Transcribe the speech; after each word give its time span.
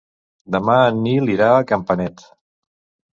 Demà 0.53 0.77
en 0.85 0.97
Nil 1.07 1.29
irà 1.33 1.49
a 1.57 1.67
Campanet. 1.73 2.25